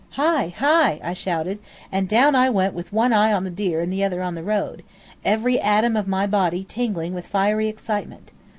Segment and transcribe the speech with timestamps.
[0.13, 0.47] "Hi!
[0.57, 1.59] Hi!" I shouted,
[1.91, 4.41] and down I went with one eye on the deer and the other on the
[4.41, 4.81] road,
[5.23, 8.31] every atom of my body tingling with fiery excitement.